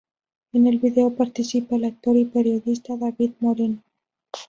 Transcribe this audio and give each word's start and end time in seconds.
En 0.53 0.65
el 0.65 0.79
vídeo 0.79 1.13
participa 1.13 1.75
el 1.75 1.83
actor 1.85 2.17
y 2.17 2.25
periodista 2.25 2.97
David 2.97 3.33
Moreno. 3.39 3.83